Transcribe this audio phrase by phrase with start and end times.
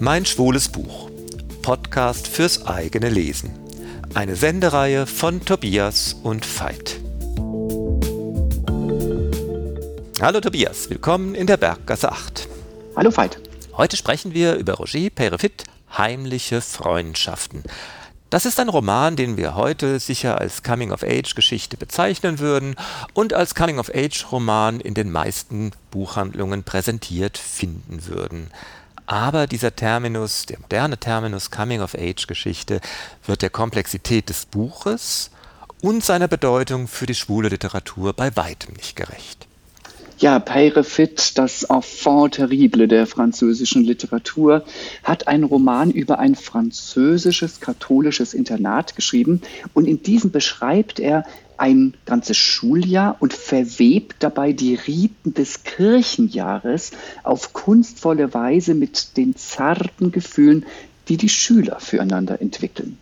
[0.00, 1.10] Mein schwules Buch.
[1.62, 3.50] Podcast fürs eigene Lesen.
[4.14, 7.00] Eine Sendereihe von Tobias und Veit.
[10.20, 12.48] Hallo Tobias, willkommen in der Berggasse 8.
[12.94, 13.40] Hallo Veit.
[13.76, 15.64] Heute sprechen wir über Roger Perefit
[15.96, 17.64] Heimliche Freundschaften.
[18.30, 22.76] Das ist ein Roman, den wir heute sicher als Coming-of-Age-Geschichte bezeichnen würden
[23.14, 28.50] und als Coming-of-Age-Roman in den meisten Buchhandlungen präsentiert finden würden.
[29.08, 32.82] Aber dieser Terminus, der moderne Terminus Coming-of-Age-Geschichte,
[33.24, 35.30] wird der Komplexität des Buches
[35.80, 39.48] und seiner Bedeutung für die schwule Literatur bei weitem nicht gerecht.
[40.20, 44.64] Ja, Peyrefit, das Enfant terrible der französischen Literatur,
[45.04, 49.42] hat einen Roman über ein französisches katholisches Internat geschrieben
[49.74, 51.24] und in diesem beschreibt er
[51.56, 56.90] ein ganzes Schuljahr und verwebt dabei die Riten des Kirchenjahres
[57.22, 60.66] auf kunstvolle Weise mit den zarten Gefühlen,
[61.08, 62.98] die die Schüler füreinander entwickeln.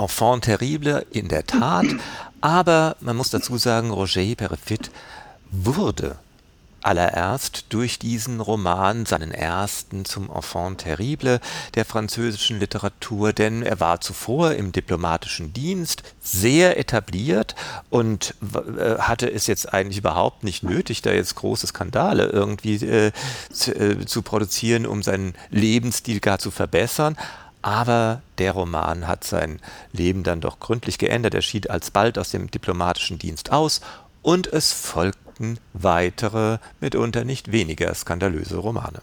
[0.00, 1.86] Enfant terrible in der Tat,
[2.40, 4.90] aber man muss dazu sagen, Roger Perefit
[5.52, 6.16] wurde
[6.82, 11.40] allererst durch diesen Roman, seinen ersten zum Enfant terrible
[11.74, 17.54] der französischen Literatur, denn er war zuvor im diplomatischen Dienst sehr etabliert
[17.90, 23.12] und äh, hatte es jetzt eigentlich überhaupt nicht nötig, da jetzt große Skandale irgendwie äh,
[23.52, 27.16] zu, äh, zu produzieren, um seinen Lebensstil gar zu verbessern.
[27.64, 29.60] Aber der Roman hat sein
[29.92, 31.34] Leben dann doch gründlich geändert.
[31.34, 33.80] Er schied alsbald aus dem diplomatischen Dienst aus
[34.22, 39.00] und es folgte folgten weitere, mitunter nicht weniger skandalöse Romane.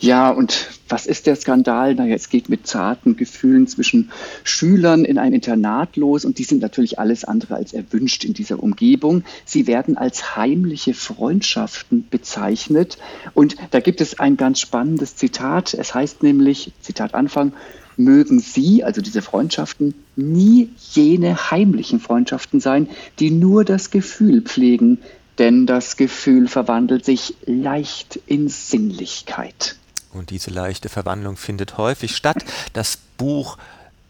[0.00, 1.96] Ja, und was ist der Skandal?
[1.96, 4.12] Naja, es geht mit zarten Gefühlen zwischen
[4.44, 8.62] Schülern in einem Internat los und die sind natürlich alles andere als erwünscht in dieser
[8.62, 9.24] Umgebung.
[9.44, 12.96] Sie werden als heimliche Freundschaften bezeichnet
[13.34, 15.74] und da gibt es ein ganz spannendes Zitat.
[15.74, 17.52] Es heißt nämlich, Zitat Anfang,
[17.96, 24.98] mögen Sie, also diese Freundschaften, nie jene heimlichen Freundschaften sein, die nur das Gefühl pflegen,
[25.38, 29.76] denn das Gefühl verwandelt sich leicht in Sinnlichkeit.
[30.12, 32.44] Und diese leichte Verwandlung findet häufig statt.
[32.72, 33.58] Das Buch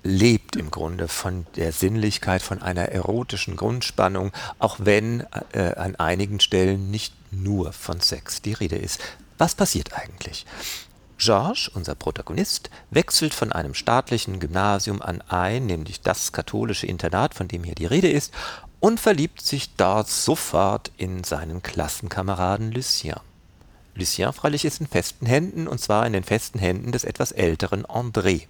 [0.02, 6.40] lebt im Grunde von der Sinnlichkeit, von einer erotischen Grundspannung, auch wenn äh, an einigen
[6.40, 9.00] Stellen nicht nur von Sex die Rede ist.
[9.38, 10.46] Was passiert eigentlich?
[11.18, 17.48] Georges, unser Protagonist, wechselt von einem staatlichen Gymnasium an ein, nämlich das katholische Internat, von
[17.48, 18.32] dem hier die Rede ist,
[18.80, 23.20] und verliebt sich dort sofort in seinen Klassenkameraden Lucien.
[23.94, 27.84] Lucien freilich ist in festen Händen, und zwar in den festen Händen des etwas älteren
[27.84, 28.46] André.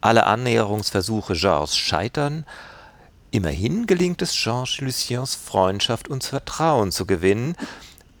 [0.00, 2.44] Alle Annäherungsversuche Georges scheitern,
[3.30, 7.56] immerhin gelingt es Georges Luciens Freundschaft und Vertrauen zu gewinnen,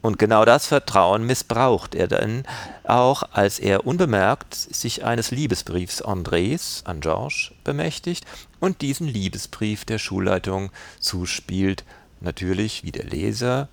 [0.08, 2.44] und genau das Vertrauen missbraucht er dann
[2.84, 8.24] auch, als er unbemerkt sich eines Liebesbriefs Andrés an Georges bemächtigt
[8.58, 11.84] und diesen Liebesbrief der Schulleitung zuspielt,
[12.22, 13.68] natürlich wie der Leser,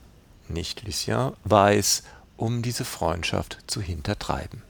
[0.50, 2.04] nicht Lucien, weiß,
[2.36, 4.62] um diese Freundschaft zu hintertreiben.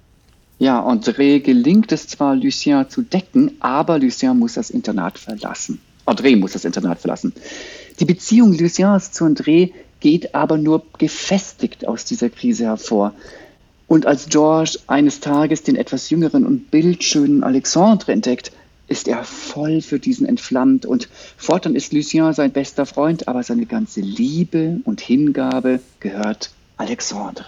[0.60, 5.82] Ja, André gelingt es zwar, Lucien zu decken, aber Lucien muss das Internat verlassen.
[6.06, 7.34] André muss das Internat verlassen.
[8.00, 9.72] Die Beziehung Luciens zu André
[10.06, 13.16] geht aber nur gefestigt aus dieser Krise hervor.
[13.88, 18.52] Und als George eines Tages den etwas jüngeren und bildschönen Alexandre entdeckt,
[18.88, 23.66] ist er voll für diesen entflammt und fortan ist Lucien sein bester Freund, aber seine
[23.66, 27.46] ganze Liebe und Hingabe gehört Alexandre.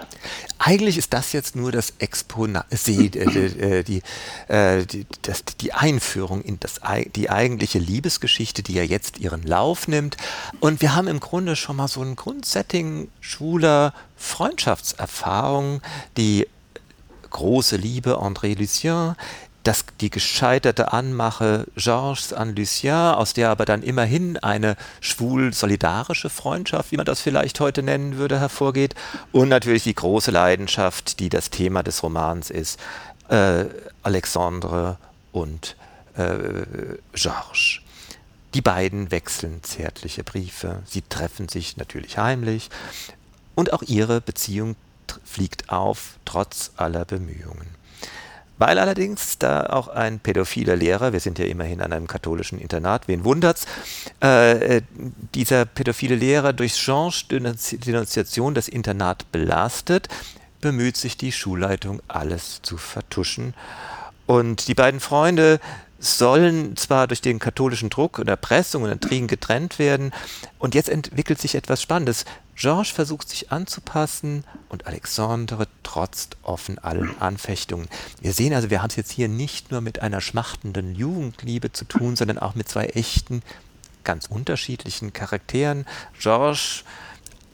[0.58, 4.02] Eigentlich ist das jetzt nur das Exponat, äh, äh, die,
[4.48, 6.80] äh, die, das, die Einführung in das,
[7.16, 10.18] die eigentliche Liebesgeschichte, die ja jetzt ihren Lauf nimmt.
[10.60, 15.82] Und wir haben im Grunde schon mal so ein Grundsetting schwuler Freundschaftserfahrung,
[16.16, 16.48] die
[17.30, 19.16] große Liebe André Lucien,
[19.68, 26.94] dass die gescheiterte Anmache Georges an Lucien, aus der aber dann immerhin eine schwul-solidarische Freundschaft,
[26.94, 28.96] wie man das vielleicht heute nennen würde, hervorgeht.
[29.34, 32.80] Und natürlich die große Leidenschaft, die das Thema des Romans ist,
[33.28, 33.66] äh,
[34.04, 34.98] Alexandre
[35.34, 35.76] und
[36.16, 36.32] äh,
[37.12, 37.82] Georges.
[38.54, 42.70] Die beiden wechseln zärtliche Briefe, sie treffen sich natürlich heimlich
[43.54, 44.78] und auch ihre Beziehung
[45.26, 47.68] fliegt auf, trotz aller Bemühungen.
[48.58, 53.08] Weil allerdings da auch ein pädophiler Lehrer, wir sind ja immerhin an einem katholischen Internat,
[53.08, 53.66] wen wundert's,
[54.24, 54.82] äh, äh
[55.36, 60.10] dieser pädophile Lehrer durch Change Denunziation das Internat belastet,
[60.62, 63.54] bemüht sich die Schulleitung alles zu vertuschen.
[64.26, 65.60] Und die beiden Freunde
[66.00, 70.12] sollen zwar durch den katholischen Druck und Erpressung und Intrigen getrennt werden.
[70.60, 72.26] Und jetzt entwickelt sich etwas Spannendes.
[72.56, 77.88] Georges versucht sich anzupassen und Alexandre trotzt offen allen Anfechtungen.
[78.20, 81.86] Wir sehen also, wir haben es jetzt hier nicht nur mit einer schmachtenden Jugendliebe zu
[81.86, 83.44] tun, sondern auch mit zwei echten,
[84.04, 85.86] ganz unterschiedlichen Charakteren.
[86.20, 86.84] Georges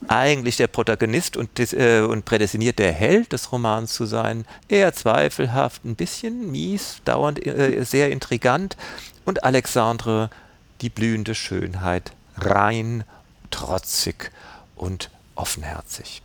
[0.08, 4.44] eigentlich der Protagonist und, äh, und prädestiniert der Held des Romans zu sein.
[4.68, 8.76] Eher zweifelhaft, ein bisschen mies, dauernd äh, sehr intrigant.
[9.24, 10.30] Und Alexandre,
[10.80, 13.04] die blühende Schönheit, rein,
[13.50, 14.32] trotzig
[14.76, 16.23] und offenherzig.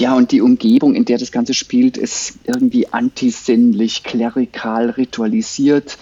[0.00, 5.98] Ja, und die Umgebung, in der das Ganze spielt, ist irgendwie antisinnlich, klerikal, ritualisiert.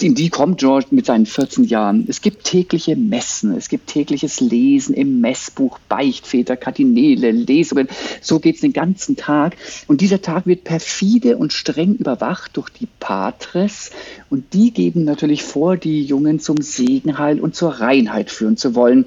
[0.00, 2.06] In die kommt George mit seinen 14 Jahren.
[2.08, 7.88] Es gibt tägliche Messen, es gibt tägliches Lesen im Messbuch, Beichtväter, Kardinäle, Lesungen.
[8.20, 9.56] So geht es den ganzen Tag.
[9.88, 13.90] Und dieser Tag wird perfide und streng überwacht durch die Patres.
[14.30, 19.06] Und die geben natürlich vor, die Jungen zum Segenheil und zur Reinheit führen zu wollen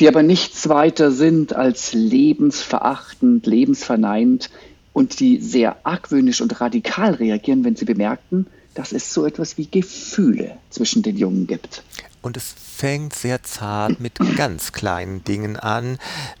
[0.00, 4.50] die aber nichts weiter sind als lebensverachtend, lebensverneinend
[4.94, 9.66] und die sehr argwöhnisch und radikal reagieren, wenn sie bemerken, dass es so etwas wie
[9.66, 11.82] Gefühle zwischen den Jungen gibt.
[12.22, 15.98] Und es fängt sehr zart mit ganz kleinen Dingen an,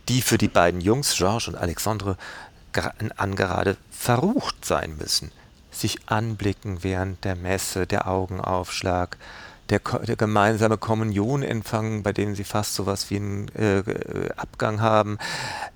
[0.08, 2.16] die für die beiden Jungs, Georges und Alexandre,
[3.16, 5.32] angerade verrucht sein müssen.
[5.70, 9.16] Sich anblicken während der Messe, der Augenaufschlag,
[9.70, 13.82] der, der gemeinsame Kommunionempfang, bei dem sie fast so was wie einen äh,
[14.36, 15.18] Abgang haben.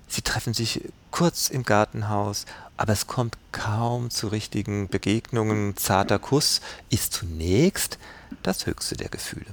[0.07, 0.81] Sie treffen sich
[1.11, 2.45] kurz im Gartenhaus,
[2.77, 5.77] aber es kommt kaum zu richtigen Begegnungen.
[5.77, 7.97] Zarter Kuss ist zunächst
[8.43, 9.45] das höchste der Gefühle.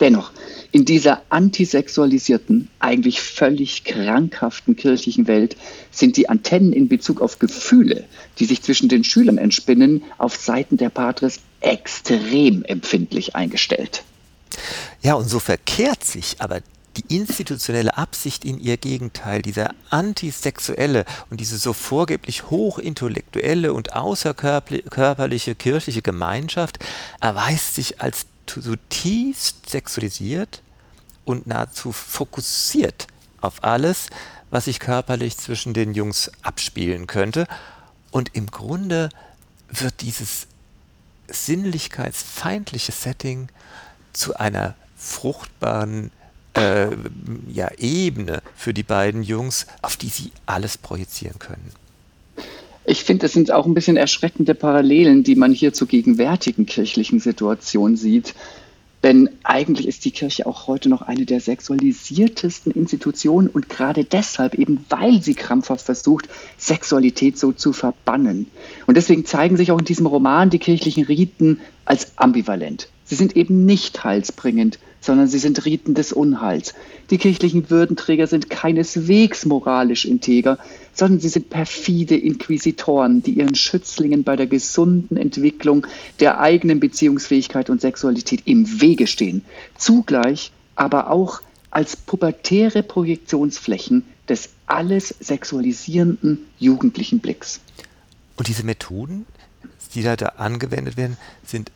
[0.00, 0.32] Dennoch,
[0.72, 5.56] in dieser antisexualisierten, eigentlich völlig krankhaften kirchlichen Welt
[5.92, 8.04] sind die Antennen in Bezug auf Gefühle,
[8.38, 14.02] die sich zwischen den Schülern entspinnen, auf Seiten der Patres extrem empfindlich eingestellt.
[15.02, 16.60] Ja, und so verkehrt sich aber
[16.96, 25.54] die institutionelle Absicht in ihr Gegenteil, dieser antisexuelle und diese so vorgeblich hochintellektuelle und außerkörperliche
[25.54, 26.78] kirchliche Gemeinschaft
[27.20, 30.62] erweist sich als zutiefst sexualisiert
[31.24, 33.06] und nahezu fokussiert
[33.40, 34.08] auf alles,
[34.50, 37.46] was sich körperlich zwischen den Jungs abspielen könnte.
[38.10, 39.08] Und im Grunde
[39.70, 40.46] wird dieses
[41.32, 43.48] sinnlichkeitsfeindliche Setting
[44.12, 46.10] zu einer fruchtbaren
[46.54, 46.88] äh,
[47.52, 51.72] ja, Ebene für die beiden Jungs, auf die sie alles projizieren können.
[52.84, 57.20] Ich finde, es sind auch ein bisschen erschreckende Parallelen, die man hier zur gegenwärtigen kirchlichen
[57.20, 58.34] Situation sieht.
[59.02, 64.54] Denn eigentlich ist die Kirche auch heute noch eine der sexualisiertesten Institutionen und gerade deshalb,
[64.54, 68.46] eben weil sie krampfhaft versucht, Sexualität so zu verbannen.
[68.86, 72.88] Und deswegen zeigen sich auch in diesem Roman die kirchlichen Riten als ambivalent.
[73.12, 76.72] Sie sind eben nicht heilsbringend, sondern sie sind Riten des Unheils.
[77.10, 80.58] Die kirchlichen Würdenträger sind keineswegs moralisch integer,
[80.94, 85.86] sondern sie sind perfide Inquisitoren, die ihren Schützlingen bei der gesunden Entwicklung
[86.20, 89.44] der eigenen Beziehungsfähigkeit und Sexualität im Wege stehen.
[89.76, 97.60] Zugleich aber auch als pubertäre Projektionsflächen des alles sexualisierenden jugendlichen Blicks.
[98.38, 99.26] Und diese Methoden,
[99.94, 101.70] die da, da angewendet werden, sind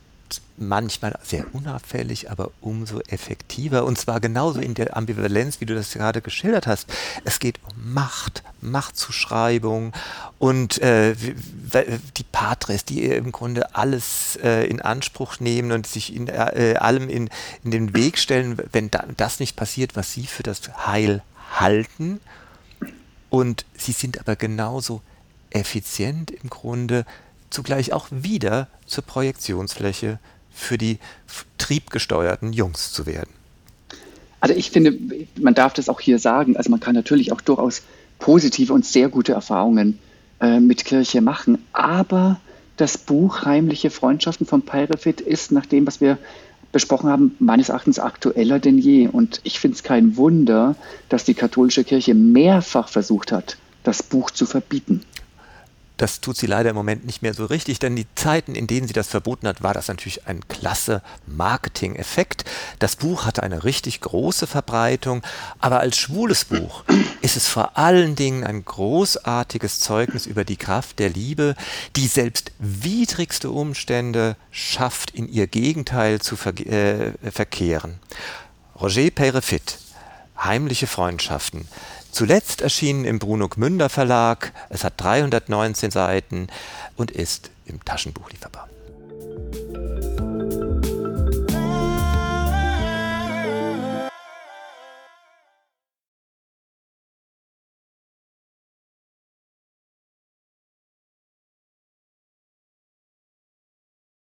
[0.57, 3.85] manchmal sehr unauffällig, aber umso effektiver.
[3.85, 6.87] Und zwar genauso in der Ambivalenz, wie du das gerade geschildert hast.
[7.23, 9.93] Es geht um Macht, Machtzuschreibung
[10.39, 16.27] und äh, die Patres, die im Grunde alles äh, in Anspruch nehmen und sich in
[16.27, 17.29] äh, allem in,
[17.63, 21.21] in den Weg stellen, wenn da, das nicht passiert, was sie für das Heil
[21.53, 22.19] halten.
[23.29, 25.01] Und sie sind aber genauso
[25.49, 27.05] effizient im Grunde,
[27.49, 30.19] zugleich auch wieder zur Projektionsfläche
[30.51, 30.99] für die
[31.57, 33.29] triebgesteuerten Jungs zu werden.
[34.39, 34.97] Also ich finde,
[35.39, 37.81] man darf das auch hier sagen, also man kann natürlich auch durchaus
[38.19, 39.99] positive und sehr gute Erfahrungen
[40.39, 42.39] äh, mit Kirche machen, aber
[42.77, 46.17] das Buch Heimliche Freundschaften von Pyrefit ist nach dem, was wir
[46.71, 49.07] besprochen haben, meines Erachtens aktueller denn je.
[49.07, 50.75] Und ich finde es kein Wunder,
[51.09, 55.01] dass die katholische Kirche mehrfach versucht hat, das Buch zu verbieten.
[55.97, 58.87] Das tut sie leider im Moment nicht mehr so richtig, denn die Zeiten, in denen
[58.87, 62.45] sie das verboten hat, war das natürlich ein klasse Marketing-Effekt.
[62.77, 65.23] Das Buch hatte eine richtig große Verbreitung,
[65.59, 66.83] aber als schwules Buch
[67.21, 71.55] ist es vor allen Dingen ein großartiges Zeugnis über die Kraft der Liebe,
[71.95, 77.99] die selbst widrigste Umstände schafft, in ihr Gegenteil zu ver äh, verkehren.
[78.79, 79.79] Roger Perefit,
[80.37, 81.67] Heimliche Freundschaften.
[82.17, 84.51] Zuletzt erschienen im Bruno Gmünder Verlag.
[84.69, 86.47] Es hat 319 Seiten
[86.95, 88.67] und ist im Taschenbuch lieferbar.